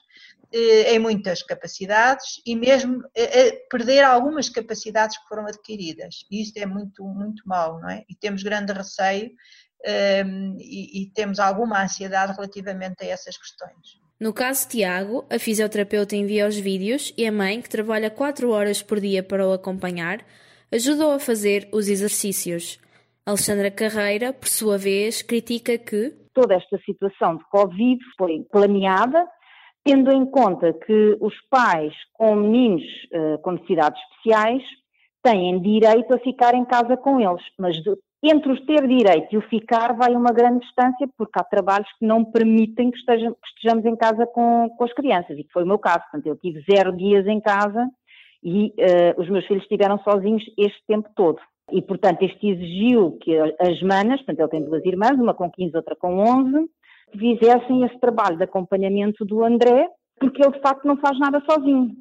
eh, 0.53 0.95
em 0.95 1.01
muitas 1.01 1.43
capacidades 1.43 2.41
e 2.47 2.55
mesmo 2.55 3.03
perder 3.69 4.05
algumas 4.05 4.49
capacidades 4.49 5.19
que 5.19 5.27
foram 5.27 5.47
adquiridas. 5.47 6.25
E 6.31 6.43
isto 6.43 6.57
é 6.59 6.67
muito, 6.67 7.03
muito 7.05 7.43
mau, 7.45 7.81
não 7.81 7.91
é? 7.91 8.05
E 8.09 8.15
temos 8.15 8.45
grande 8.45 8.73
receio 8.73 9.33
um, 9.87 10.57
e, 10.59 11.03
e 11.03 11.11
temos 11.13 11.39
alguma 11.39 11.83
ansiedade 11.83 12.33
relativamente 12.33 13.03
a 13.03 13.07
essas 13.07 13.37
questões. 13.37 14.01
No 14.19 14.35
caso 14.35 14.67
de 14.67 14.77
Tiago, 14.77 15.25
a 15.31 15.39
fisioterapeuta 15.39 16.15
envia 16.15 16.47
os 16.47 16.59
vídeos 16.59 17.13
e 17.17 17.27
a 17.27 17.33
mãe, 17.33 17.63
que 17.63 17.71
trabalha 17.71 18.11
4 18.11 18.51
horas 18.51 18.83
por 18.83 19.01
dia 19.01 19.23
para 19.23 19.47
o 19.49 19.53
acompanhar, 19.53 20.21
ajudou 20.71 21.13
a 21.13 21.19
fazer 21.19 21.69
os 21.73 21.89
exercícios. 21.89 22.79
Alexandra 23.25 23.71
Carreira, 23.71 24.33
por 24.33 24.49
sua 24.49 24.77
vez, 24.77 25.23
critica 25.23 25.79
que 25.79 26.15
toda 26.35 26.55
esta 26.55 26.79
situação 26.85 27.37
de 27.37 27.45
Covid 27.51 27.99
foi 28.19 28.45
planeada, 28.51 29.27
tendo 29.85 30.13
em 30.13 30.27
conta 30.27 30.73
que 30.73 31.17
os 31.21 31.35
pais 31.49 31.95
com 32.13 32.35
meninos 32.37 32.83
uh, 33.15 33.39
com 33.41 33.53
necessidades 33.53 34.01
especiais 34.03 34.63
têm 35.23 35.61
direito 35.61 36.13
a 36.15 36.19
ficar 36.19 36.55
em 36.55 36.65
casa 36.65 36.97
com 36.97 37.21
eles, 37.21 37.43
mas 37.59 37.77
entre 38.23 38.53
o 38.53 38.67
ter 38.67 38.87
direito 38.87 39.33
e 39.33 39.39
o 39.39 39.49
ficar 39.49 39.95
vai 39.95 40.15
uma 40.15 40.33
grande 40.33 40.61
distância, 40.61 41.09
porque 41.17 41.39
há 41.39 41.45
trabalhos 41.45 41.89
que 41.99 42.05
não 42.05 42.25
permitem 42.25 42.91
que, 42.91 42.99
estejam, 42.99 43.33
que 43.33 43.49
estejamos 43.49 43.85
em 43.87 43.97
casa 43.97 44.27
com, 44.27 44.69
com, 44.77 44.85
as 44.85 44.93
crianças, 44.93 45.39
e 45.39 45.45
que 45.45 45.53
foi 45.53 45.63
o 45.63 45.67
meu 45.67 45.79
caso. 45.79 46.01
Portanto, 46.11 46.27
eu 46.27 46.37
tive 46.37 46.63
zero 46.71 46.95
dias 46.95 47.27
em 47.27 47.41
casa 47.41 47.89
e 48.43 48.67
uh, 48.69 49.21
os 49.21 49.29
meus 49.29 49.47
filhos 49.47 49.63
estiveram 49.63 49.99
sozinhos 50.01 50.45
este 50.59 50.83
tempo 50.87 51.09
todo. 51.17 51.39
E, 51.73 51.81
portanto, 51.81 52.23
este 52.23 52.49
exigiu 52.49 53.17
que 53.23 53.39
as 53.39 53.81
manas, 53.83 54.19
portanto, 54.19 54.41
ele 54.41 54.49
tem 54.49 54.65
duas 54.65 54.85
irmãs, 54.85 55.19
uma 55.19 55.33
com 55.33 55.51
15, 55.51 55.77
outra 55.77 55.97
com 55.97 56.19
11, 56.19 56.69
fizessem 57.19 57.85
esse 57.85 57.99
trabalho 58.01 58.37
de 58.37 58.45
acompanhamento 58.45 59.25
do 59.25 59.43
André, 59.45 59.89
porque 60.19 60.43
ele, 60.43 60.53
de 60.53 60.61
facto, 60.61 60.85
não 60.85 60.97
faz 60.97 61.19
nada 61.19 61.43
sozinho 61.49 61.95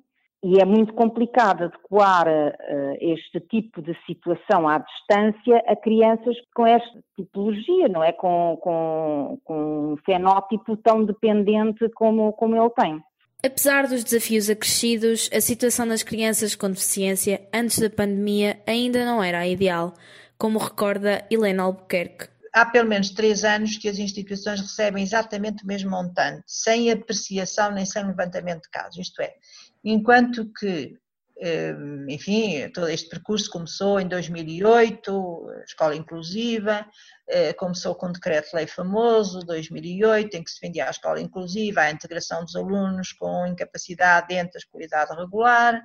e 0.43 0.59
é 0.59 0.65
muito 0.65 0.93
complicado 0.93 1.65
adequar 1.65 2.27
uh, 2.27 2.97
este 3.01 3.39
tipo 3.41 3.81
de 3.81 3.93
situação 4.05 4.67
à 4.67 4.77
distância 4.77 5.57
a 5.67 5.75
crianças 5.75 6.35
com 6.55 6.65
esta 6.65 7.03
tipologia, 7.15 7.89
não 7.89 8.03
é? 8.03 8.13
Com, 8.13 8.57
com, 8.61 9.39
com 9.43 9.93
um 9.93 9.97
fenótipo 10.05 10.77
tão 10.77 11.03
dependente 11.03 11.89
como, 11.89 12.31
como 12.33 12.55
ele 12.55 12.69
tem. 12.69 13.03
Apesar 13.43 13.87
dos 13.87 14.03
desafios 14.03 14.49
acrescidos, 14.49 15.29
a 15.33 15.39
situação 15.39 15.87
das 15.87 16.03
crianças 16.03 16.55
com 16.55 16.69
deficiência 16.69 17.41
antes 17.53 17.79
da 17.79 17.89
pandemia 17.89 18.61
ainda 18.67 19.05
não 19.05 19.23
era 19.23 19.39
a 19.39 19.47
ideal, 19.47 19.93
como 20.37 20.59
recorda 20.59 21.25
Helena 21.29 21.63
Albuquerque. 21.63 22.27
Há 22.53 22.65
pelo 22.65 22.89
menos 22.89 23.11
três 23.11 23.43
anos 23.43 23.77
que 23.77 23.87
as 23.87 23.99
instituições 23.99 24.59
recebem 24.59 25.03
exatamente 25.03 25.63
o 25.63 25.67
mesmo 25.67 25.91
montante, 25.91 26.43
sem 26.47 26.91
apreciação 26.91 27.71
nem 27.71 27.85
sem 27.85 28.05
levantamento 28.05 28.63
de 28.63 28.69
casos. 28.69 28.97
Isto 28.97 29.21
é, 29.21 29.35
enquanto 29.83 30.51
que, 30.53 30.97
eh, 31.39 31.75
enfim, 32.07 32.69
todo 32.73 32.89
este 32.89 33.09
percurso 33.09 33.49
começou 33.49 33.99
em 33.99 34.07
2008, 34.07 35.47
escola 35.65 35.95
inclusiva, 35.95 36.85
eh, 37.27 37.53
começou 37.53 37.95
com 37.95 38.07
um 38.07 38.11
decreto-lei 38.11 38.67
famoso, 38.67 39.39
2008, 39.45 40.35
em 40.35 40.43
que 40.43 40.51
se 40.51 40.59
vendia 40.61 40.87
a 40.87 40.91
escola 40.91 41.21
inclusiva, 41.21 41.81
a 41.81 41.91
integração 41.91 42.43
dos 42.43 42.55
alunos 42.55 43.13
com 43.13 43.47
incapacidade 43.47 44.27
dentro 44.27 44.53
da 44.53 44.59
escolaridade 44.59 45.15
regular, 45.15 45.81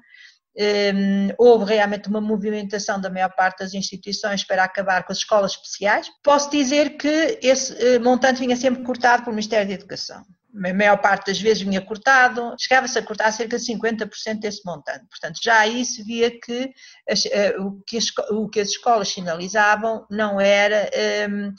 um, 0.57 1.35
houve 1.37 1.65
realmente 1.65 2.09
uma 2.09 2.21
movimentação 2.21 3.01
da 3.01 3.11
maior 3.11 3.35
parte 3.35 3.59
das 3.59 3.75
instituições 3.75 4.45
para 4.45 4.63
acabar 4.63 5.05
com 5.05 5.13
as 5.13 5.19
escolas 5.19 5.53
especiais. 5.53 6.09
Posso 6.23 6.49
dizer 6.51 6.97
que 6.97 7.39
esse 7.43 7.73
uh, 7.73 8.01
montante 8.01 8.41
vinha 8.41 8.57
sempre 8.57 8.85
cortado 8.85 9.25
pelo 9.25 9.35
Ministério 9.35 9.67
da 9.67 9.75
Educação. 9.75 10.25
A 10.57 10.75
maior 10.75 10.99
parte 10.99 11.27
das 11.27 11.41
vezes 11.41 11.63
vinha 11.63 11.81
cortado, 11.81 12.55
chegava-se 12.59 12.99
a 12.99 13.03
cortar 13.03 13.33
cerca 13.33 13.59
de 13.59 13.65
50% 13.65 14.39
desse 14.39 14.65
montante. 14.65 15.05
Portanto, 15.11 15.41
já 15.43 15.59
aí 15.59 15.85
se 15.85 16.03
via 16.03 16.31
que, 16.31 16.73
as, 17.09 17.25
uh, 17.25 17.63
o, 17.63 17.83
que 17.85 17.99
as, 17.99 18.07
o, 18.31 18.49
que 18.49 18.61
as, 18.61 18.69
escolas 18.69 19.09
sinalizavam 19.09 20.07
não 20.09 20.41
era 20.41 20.89
um, 21.29 21.53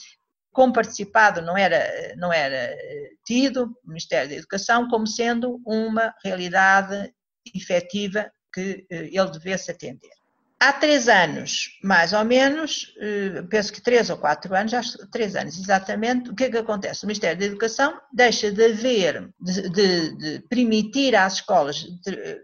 comparticipado, 0.55 1.41
não 1.41 1.57
era, 1.57 2.15
não 2.15 2.31
era 2.31 2.55
eh, 2.55 3.09
tido, 3.25 3.75
o 3.83 3.89
Ministério 3.89 4.29
da 4.29 4.35
Educação, 4.35 4.87
como 4.87 5.05
sendo 5.05 5.61
uma 5.65 6.15
realidade 6.23 7.13
efetiva 7.53 8.31
que 8.53 8.87
eh, 8.89 9.09
ele 9.11 9.31
devesse 9.31 9.69
atender. 9.69 10.14
Há 10.57 10.71
três 10.71 11.09
anos, 11.09 11.77
mais 11.83 12.13
ou 12.13 12.23
menos, 12.23 12.93
eh, 12.99 13.41
penso 13.49 13.73
que 13.73 13.81
três 13.81 14.09
ou 14.09 14.17
quatro 14.17 14.55
anos, 14.55 14.71
já 14.71 14.81
três 15.11 15.35
anos 15.35 15.59
exatamente, 15.59 16.29
o 16.29 16.35
que 16.35 16.45
é 16.45 16.49
que 16.49 16.57
acontece? 16.57 17.03
O 17.03 17.07
Ministério 17.07 17.37
da 17.37 17.45
Educação 17.45 17.99
deixa 18.11 18.49
de 18.49 18.65
haver, 18.65 19.29
de, 19.39 19.69
de, 19.69 20.17
de 20.17 20.39
permitir 20.47 21.13
às 21.13 21.33
escolas 21.33 21.85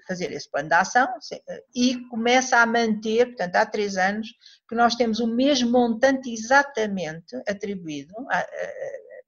fazer 0.05 0.29
esse 0.33 0.51
plano 0.51 0.67
de 0.67 0.75
ação 0.75 1.07
e 1.73 1.97
começa 2.09 2.57
a 2.57 2.65
manter, 2.65 3.27
portanto, 3.27 3.55
há 3.55 3.65
três 3.65 3.95
anos, 3.95 4.27
que 4.67 4.75
nós 4.75 4.95
temos 4.95 5.19
o 5.21 5.27
mesmo 5.27 5.71
montante 5.71 6.31
exatamente 6.33 7.35
atribuído 7.47 8.13
a, 8.29 8.39
a, 8.39 8.43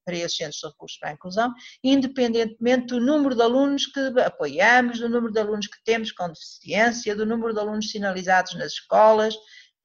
para 0.04 0.16
esses 0.16 0.38
centros 0.38 0.60
de 0.60 0.68
recursos 0.68 0.98
para 0.98 1.10
a 1.10 1.14
inclusão, 1.14 1.54
independentemente 1.84 2.88
do 2.88 3.00
número 3.00 3.36
de 3.36 3.42
alunos 3.42 3.86
que 3.88 4.00
apoiamos, 4.22 5.00
do 5.00 5.10
número 5.10 5.34
de 5.34 5.40
alunos 5.40 5.68
que 5.68 5.84
temos 5.84 6.12
com 6.12 6.28
deficiência, 6.28 7.16
do 7.16 7.26
número 7.26 7.54
de 7.54 7.60
alunos 7.60 7.90
sinalizados 7.90 8.56
nas 8.56 8.74
escolas, 8.74 9.36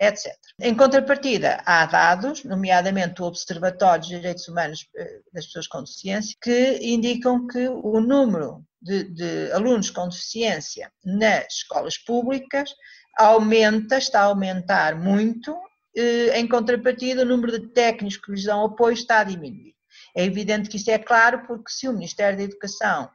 etc. 0.01 0.33
Em 0.61 0.75
contrapartida, 0.75 1.61
há 1.67 1.85
dados, 1.87 2.45
nomeadamente 2.45 3.21
o 3.21 3.27
Observatório 3.27 4.01
dos 4.01 4.09
Direitos 4.09 4.49
Humanos 4.49 4.89
eh, 4.97 5.21
das 5.33 5.47
Pessoas 5.47 5.67
com 5.67 5.83
Deficiência, 5.83 6.37
que 6.41 6.79
indicam 6.83 7.47
que 7.47 7.69
o 7.69 8.01
número 8.01 8.65
de, 8.81 9.05
de 9.05 9.53
alunos 9.53 9.91
com 9.91 10.09
deficiência 10.09 10.93
nas 11.05 11.47
escolas 11.53 11.99
públicas 11.99 12.75
aumenta, 13.19 13.99
está 13.99 14.21
a 14.21 14.25
aumentar 14.25 14.95
muito, 14.95 15.57
eh, 15.97 16.39
em 16.39 16.47
contrapartida, 16.47 17.23
o 17.23 17.27
número 17.27 17.59
de 17.59 17.69
técnicos 17.69 18.17
que 18.17 18.31
lhes 18.31 18.45
dão 18.45 18.65
apoio 18.65 18.95
está 18.95 19.21
a 19.21 19.25
diminuir. 19.25 19.75
É 20.17 20.25
evidente 20.25 20.69
que 20.69 20.77
isso 20.77 20.91
é 20.91 20.99
claro, 20.99 21.47
porque 21.47 21.71
se 21.71 21.89
o 21.89 21.93
Ministério 21.93 22.37
da 22.37 22.45
Educação 22.45 23.09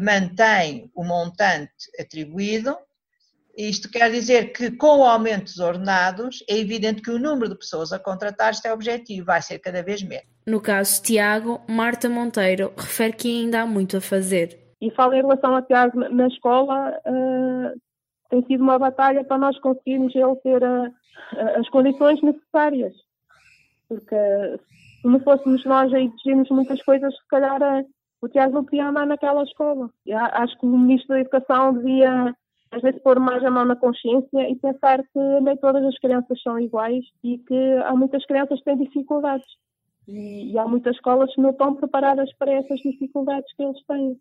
mantém 0.00 0.90
o 0.94 1.04
montante 1.04 1.72
atribuído, 1.98 2.76
isto 3.56 3.90
quer 3.90 4.10
dizer 4.10 4.52
que, 4.52 4.70
com 4.70 4.98
o 4.98 5.04
aumento 5.04 5.46
dos 5.46 5.58
ordenados, 5.58 6.44
é 6.48 6.56
evidente 6.56 7.02
que 7.02 7.10
o 7.10 7.18
número 7.18 7.48
de 7.48 7.58
pessoas 7.58 7.92
a 7.92 7.98
contratar 7.98 8.52
está 8.52 8.72
objetivo, 8.72 9.26
vai 9.26 9.42
ser 9.42 9.58
cada 9.58 9.82
vez 9.82 10.00
menos. 10.00 10.28
No 10.46 10.60
caso 10.60 10.96
de 10.96 11.08
Tiago, 11.08 11.60
Marta 11.68 12.08
Monteiro 12.08 12.72
refere 12.76 13.12
que 13.12 13.28
ainda 13.28 13.62
há 13.62 13.66
muito 13.66 13.96
a 13.96 14.00
fazer. 14.00 14.56
E 14.80 14.92
falo 14.92 15.12
em 15.12 15.22
relação 15.22 15.56
a 15.56 15.62
Tiago 15.62 15.98
na 15.98 16.28
escola, 16.28 17.00
uh, 17.04 17.80
tem 18.30 18.46
sido 18.46 18.62
uma 18.62 18.78
batalha 18.78 19.24
para 19.24 19.38
nós 19.38 19.58
conseguirmos 19.58 20.14
ele 20.14 20.36
ter 20.36 20.62
a, 20.62 20.84
a, 20.84 21.58
as 21.58 21.68
condições 21.70 22.22
necessárias. 22.22 22.94
Porque 23.88 24.14
não 25.08 25.20
fôssemos 25.20 25.64
nós 25.64 25.92
a 25.92 26.00
exigirmos 26.00 26.48
muitas 26.50 26.82
coisas, 26.82 27.14
se 27.14 27.28
calhar 27.28 27.62
a, 27.62 27.82
o 28.20 28.28
Tiago 28.28 28.54
não 28.54 28.64
podia 28.64 28.88
andar 28.88 29.06
naquela 29.06 29.42
escola. 29.42 29.90
Acho 30.32 30.58
que 30.58 30.66
o 30.66 30.76
Ministro 30.76 31.08
da 31.08 31.20
Educação 31.20 31.74
devia, 31.74 32.34
às 32.70 32.82
vezes, 32.82 33.02
pôr 33.02 33.18
mais 33.20 33.44
a 33.44 33.50
mão 33.50 33.64
na 33.64 33.76
consciência 33.76 34.50
e 34.50 34.56
pensar 34.56 35.02
que 35.02 35.40
nem 35.42 35.56
todas 35.56 35.84
as 35.84 35.98
crianças 35.98 36.40
são 36.42 36.58
iguais 36.58 37.04
e 37.22 37.38
que 37.38 37.72
há 37.84 37.94
muitas 37.94 38.24
crianças 38.26 38.58
que 38.58 38.64
têm 38.64 38.78
dificuldades. 38.78 39.46
E, 40.06 40.52
e 40.52 40.58
há 40.58 40.66
muitas 40.66 40.96
escolas 40.96 41.32
que 41.34 41.40
não 41.40 41.50
estão 41.50 41.74
preparadas 41.74 42.32
para 42.38 42.52
essas 42.52 42.80
dificuldades 42.80 43.52
que 43.54 43.62
eles 43.62 43.84
têm. 43.86 44.18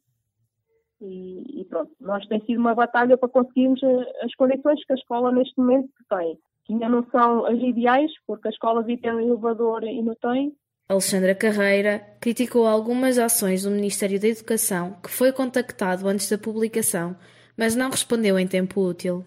E, 1.02 1.62
e, 1.62 1.66
pronto, 1.66 1.92
nós 2.00 2.26
tem 2.28 2.42
sido 2.46 2.60
uma 2.60 2.76
batalha 2.76 3.18
para 3.18 3.30
conseguirmos 3.30 3.82
eh, 3.84 4.12
as 4.24 4.34
condições 4.36 4.84
que 4.84 4.94
a 4.94 4.96
escola 4.96 5.32
neste 5.32 5.58
momento 5.58 5.90
tem. 6.10 6.38
Que 6.66 6.74
ainda 6.74 6.90
não 6.90 7.06
são 7.10 7.46
as 7.46 7.60
ideais, 7.60 8.12
porque 8.26 8.48
a 8.48 8.52
escola 8.52 8.82
vive 8.84 9.10
um 9.10 9.20
elevador 9.20 9.84
e 9.84 10.02
não 10.02 10.16
tem. 10.16 10.54
Alexandra 10.90 11.36
Carreira 11.36 12.02
criticou 12.22 12.66
algumas 12.66 13.18
ações 13.18 13.64
do 13.64 13.72
Ministério 13.72 14.18
da 14.22 14.28
Educação 14.30 14.96
que 15.04 15.10
foi 15.10 15.34
contactado 15.34 16.08
antes 16.08 16.30
da 16.30 16.38
publicação, 16.38 17.14
mas 17.58 17.76
não 17.76 17.90
respondeu 17.90 18.40
em 18.40 18.48
tempo 18.48 18.80
útil. 18.80 19.26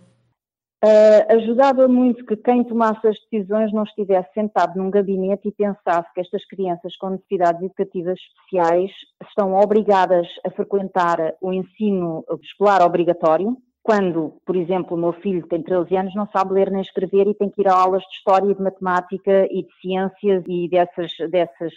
Uh, 0.82 1.36
ajudava 1.36 1.86
muito 1.86 2.24
que 2.24 2.34
quem 2.34 2.64
tomasse 2.64 3.06
as 3.06 3.16
decisões 3.30 3.70
não 3.74 3.82
estivesse 3.82 4.32
sentado 4.32 4.78
num 4.78 4.90
gabinete 4.90 5.48
e 5.48 5.52
pensasse 5.52 6.10
que 6.14 6.22
estas 6.22 6.42
crianças 6.46 6.96
com 6.96 7.10
necessidades 7.10 7.60
educativas 7.60 8.18
especiais 8.18 8.90
estão 9.28 9.52
obrigadas 9.52 10.26
a 10.42 10.50
frequentar 10.50 11.34
o 11.42 11.52
ensino 11.52 12.24
escolar 12.42 12.80
obrigatório, 12.80 13.54
quando, 13.82 14.36
por 14.44 14.56
exemplo, 14.56 14.96
o 14.96 15.00
meu 15.00 15.12
filho 15.12 15.46
tem 15.46 15.62
13 15.62 15.96
anos, 15.96 16.14
não 16.14 16.26
sabe 16.28 16.52
ler 16.52 16.70
nem 16.70 16.82
escrever 16.82 17.26
e 17.26 17.34
tem 17.34 17.48
que 17.48 17.62
ir 17.62 17.68
a 17.68 17.74
aulas 17.74 18.02
de 18.02 18.16
história 18.16 18.50
e 18.50 18.54
de 18.54 18.62
matemática 18.62 19.46
e 19.50 19.62
de 19.62 19.80
ciências 19.80 20.44
e 20.46 20.68
dessas, 20.68 21.12
dessas 21.30 21.72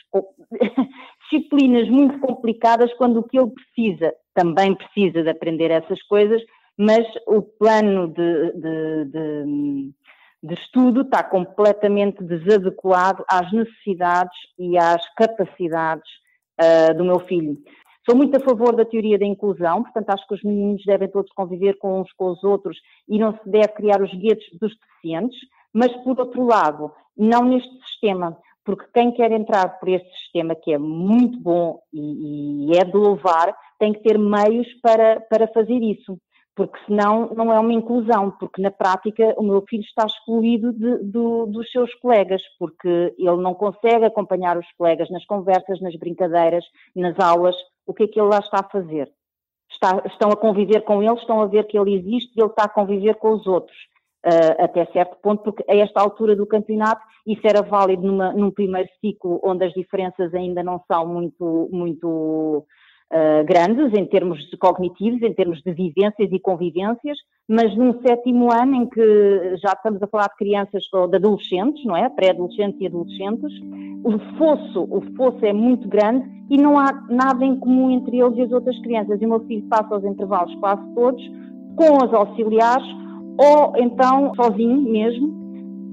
disciplinas 1.31 1.89
muito 1.89 2.19
complicadas, 2.19 2.93
quando 2.95 3.19
o 3.19 3.23
que 3.23 3.37
ele 3.37 3.51
precisa, 3.51 4.13
também 4.33 4.75
precisa 4.75 5.23
de 5.23 5.29
aprender 5.29 5.71
essas 5.71 6.01
coisas, 6.03 6.41
mas 6.77 7.05
o 7.25 7.41
plano 7.41 8.09
de, 8.09 8.51
de, 8.53 9.05
de, 9.05 9.93
de 10.43 10.53
estudo 10.55 11.01
está 11.01 11.23
completamente 11.23 12.21
desadequado 12.23 13.23
às 13.29 13.49
necessidades 13.53 14.37
e 14.59 14.77
às 14.77 15.07
capacidades 15.15 16.09
uh, 16.59 16.93
do 16.97 17.05
meu 17.05 17.19
filho. 17.21 17.57
Sou 18.05 18.17
muito 18.17 18.35
a 18.35 18.39
favor 18.41 18.75
da 18.75 18.83
teoria 18.83 19.17
da 19.17 19.25
inclusão, 19.25 19.81
portanto 19.83 20.09
acho 20.09 20.27
que 20.27 20.33
os 20.33 20.43
meninos 20.43 20.83
devem 20.85 21.07
todos 21.07 21.31
conviver 21.31 21.77
com 21.77 22.01
uns 22.01 22.11
com 22.13 22.31
os 22.31 22.43
outros 22.43 22.77
e 23.07 23.17
não 23.17 23.31
se 23.31 23.49
deve 23.49 23.69
criar 23.69 24.01
os 24.01 24.13
guetos 24.13 24.45
dos 24.59 24.75
deficientes, 24.77 25.39
mas 25.73 25.91
por 26.03 26.19
outro 26.19 26.45
lado, 26.45 26.91
não 27.17 27.45
neste 27.45 27.73
sistema, 27.85 28.37
porque 28.65 28.85
quem 28.93 29.11
quer 29.11 29.31
entrar 29.31 29.79
por 29.79 29.87
este 29.87 30.09
sistema, 30.17 30.53
que 30.53 30.73
é 30.73 30.77
muito 30.77 31.39
bom 31.39 31.79
e, 31.93 32.71
e 32.71 32.77
é 32.77 32.83
de 32.83 32.95
louvar, 32.95 33.55
tem 33.79 33.93
que 33.93 34.01
ter 34.01 34.17
meios 34.17 34.67
para, 34.81 35.21
para 35.21 35.47
fazer 35.47 35.79
isso 35.81 36.17
porque 36.55 36.77
senão 36.85 37.31
não 37.35 37.51
é 37.51 37.59
uma 37.59 37.73
inclusão, 37.73 38.31
porque 38.31 38.61
na 38.61 38.69
prática 38.69 39.33
o 39.37 39.43
meu 39.43 39.63
filho 39.67 39.83
está 39.83 40.05
excluído 40.05 40.71
de, 40.71 40.97
do, 40.99 41.47
dos 41.47 41.71
seus 41.71 41.93
colegas, 41.95 42.41
porque 42.59 43.13
ele 43.17 43.37
não 43.37 43.53
consegue 43.55 44.05
acompanhar 44.05 44.57
os 44.57 44.71
colegas 44.77 45.09
nas 45.09 45.25
conversas, 45.25 45.81
nas 45.81 45.95
brincadeiras, 45.95 46.63
nas 46.95 47.19
aulas, 47.19 47.55
o 47.85 47.93
que 47.93 48.03
é 48.03 48.07
que 48.07 48.19
ele 48.19 48.29
lá 48.29 48.39
está 48.39 48.59
a 48.59 48.69
fazer? 48.69 49.11
Está, 49.71 50.03
estão 50.05 50.29
a 50.29 50.35
conviver 50.35 50.81
com 50.81 51.01
ele, 51.01 51.15
estão 51.15 51.41
a 51.41 51.47
ver 51.47 51.65
que 51.65 51.77
ele 51.77 51.95
existe 51.95 52.31
e 52.35 52.41
ele 52.41 52.49
está 52.49 52.65
a 52.65 52.69
conviver 52.69 53.15
com 53.15 53.31
os 53.31 53.47
outros, 53.47 53.77
uh, 54.25 54.63
até 54.63 54.85
certo 54.85 55.17
ponto, 55.21 55.41
porque 55.43 55.63
a 55.67 55.75
esta 55.75 55.99
altura 55.99 56.35
do 56.35 56.45
campeonato 56.45 57.01
isso 57.25 57.41
era 57.45 57.63
válido 57.63 58.03
numa, 58.03 58.31
num 58.31 58.51
primeiro 58.51 58.89
ciclo 59.01 59.39
onde 59.43 59.65
as 59.65 59.73
diferenças 59.73 60.33
ainda 60.35 60.61
não 60.61 60.83
são 60.87 61.07
muito, 61.07 61.69
muito 61.71 62.65
uh, 63.11 63.45
grandes 63.45 63.97
em 63.97 64.05
termos 64.05 64.39
cognitivos, 64.59 65.21
em 65.21 65.33
termos 65.33 65.61
de 65.61 65.73
vivências 65.73 66.29
e 66.31 66.39
convivências, 66.39 67.17
mas 67.47 67.75
num 67.75 68.01
sétimo 68.01 68.51
ano 68.51 68.75
em 68.75 68.85
que 68.87 69.55
já 69.57 69.73
estamos 69.73 70.01
a 70.01 70.07
falar 70.07 70.27
de 70.27 70.37
crianças 70.37 70.85
ou 70.93 71.07
de 71.07 71.17
adolescentes, 71.17 71.83
não 71.85 71.95
é? 71.95 72.09
Pré-adolescentes 72.09 72.79
e 72.79 72.87
adolescentes, 72.87 73.51
o 74.03 74.19
fosso, 74.37 74.83
o 74.89 75.01
fosso 75.15 75.45
é 75.45 75.53
muito 75.53 75.87
grande 75.87 76.29
e 76.49 76.57
não 76.57 76.77
há 76.77 76.91
nada 77.09 77.43
em 77.43 77.57
comum 77.57 77.89
entre 77.91 78.19
eles 78.19 78.37
e 78.37 78.41
as 78.41 78.51
outras 78.51 78.79
crianças. 78.79 79.21
E 79.21 79.25
o 79.25 79.29
meu 79.29 79.39
filho 79.41 79.67
passa 79.69 79.95
aos 79.95 80.03
intervalos 80.03 80.53
quase 80.55 80.83
todos 80.93 81.23
com 81.75 82.03
as 82.03 82.13
auxiliares 82.13 82.85
ou 83.37 83.73
então 83.77 84.33
sozinho 84.35 84.81
mesmo, 84.81 85.42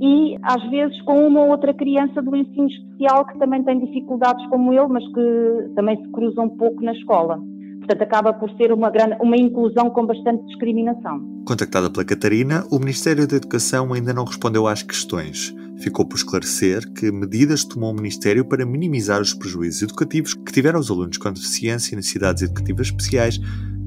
e 0.01 0.37
às 0.43 0.63
vezes 0.71 1.01
com 1.03 1.27
uma 1.27 1.41
ou 1.41 1.51
outra 1.51 1.75
criança 1.75 2.23
do 2.23 2.35
ensino 2.35 2.69
especial 2.69 3.27
que 3.27 3.39
também 3.39 3.63
tem 3.63 3.79
dificuldades 3.79 4.45
como 4.49 4.73
ele, 4.73 4.89
mas 4.89 5.05
que 5.13 5.75
também 5.75 5.97
se 6.03 6.11
cruza 6.11 6.41
um 6.41 6.49
pouco 6.49 6.83
na 6.83 6.93
escola. 6.93 7.39
Portanto, 7.81 8.03
acaba 8.03 8.33
por 8.33 8.51
ser 8.57 8.73
uma, 8.73 8.91
grande, 8.91 9.17
uma 9.21 9.37
inclusão 9.37 9.91
com 9.91 10.07
bastante 10.07 10.45
discriminação. 10.47 11.21
Contactada 11.47 11.91
pela 11.91 12.05
Catarina, 12.05 12.65
o 12.71 12.79
Ministério 12.79 13.27
da 13.27 13.37
Educação 13.37 13.93
ainda 13.93 14.13
não 14.13 14.25
respondeu 14.25 14.67
às 14.67 14.83
questões. 14.83 15.55
Ficou 15.79 16.07
por 16.07 16.17
esclarecer 16.17 16.91
que 16.93 17.11
medidas 17.11 17.65
tomou 17.65 17.91
o 17.91 17.95
Ministério 17.95 18.45
para 18.45 18.67
minimizar 18.67 19.21
os 19.21 19.35
prejuízos 19.35 19.83
educativos 19.83 20.35
que 20.35 20.53
tiveram 20.53 20.79
os 20.79 20.91
alunos 20.91 21.17
com 21.17 21.33
deficiência 21.33 21.95
e 21.95 21.97
necessidades 21.97 22.43
educativas 22.43 22.89
especiais 22.89 23.41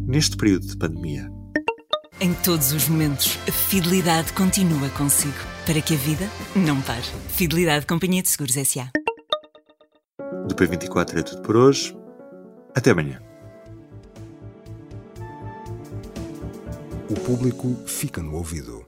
neste 0.07 0.35
período 0.35 0.67
de 0.67 0.77
pandemia. 0.77 1.29
Em 2.19 2.33
todos 2.43 2.73
os 2.73 2.89
momentos, 2.89 3.37
a 3.47 3.51
fidelidade 3.51 4.33
continua 4.33 4.89
consigo, 4.97 5.33
para 5.65 5.81
que 5.81 5.93
a 5.93 5.97
vida 5.97 6.29
não 6.55 6.81
pare. 6.81 7.07
Fidelidade 7.29 7.85
Companhia 7.85 8.21
de 8.21 8.29
Seguros 8.29 8.57
S.A. 8.57 8.91
Do 10.47 10.55
P24 10.55 11.17
é 11.17 11.23
tudo 11.23 11.41
por 11.41 11.55
hoje. 11.55 11.95
Até 12.75 12.91
amanhã. 12.91 13.21
O 17.09 17.15
público 17.15 17.75
fica 17.85 18.21
no 18.21 18.35
ouvido. 18.35 18.85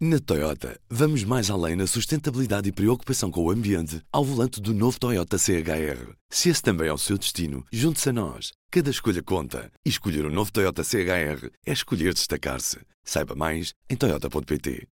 Na 0.00 0.20
Toyota, 0.20 0.78
vamos 0.88 1.24
mais 1.24 1.50
além 1.50 1.74
na 1.74 1.84
sustentabilidade 1.86 2.68
e 2.68 2.72
preocupação 2.72 3.32
com 3.32 3.42
o 3.42 3.50
ambiente 3.50 4.00
ao 4.12 4.24
volante 4.24 4.60
do 4.60 4.72
novo 4.72 4.98
Toyota 4.98 5.36
CHR. 5.36 6.14
Se 6.30 6.50
esse 6.50 6.62
também 6.62 6.88
é 6.88 6.92
o 6.92 6.98
seu 6.98 7.18
destino, 7.18 7.64
junte-se 7.72 8.10
a 8.10 8.12
nós. 8.12 8.52
Cada 8.70 8.90
escolha 8.90 9.22
conta. 9.22 9.72
E 9.84 9.88
escolher 9.88 10.24
o 10.24 10.28
um 10.28 10.32
novo 10.32 10.52
Toyota 10.52 10.84
CHR 10.84 11.50
é 11.66 11.72
escolher 11.72 12.14
destacar-se. 12.14 12.78
Saiba 13.04 13.34
mais 13.34 13.74
em 13.90 13.96
Toyota.pt. 13.96 14.86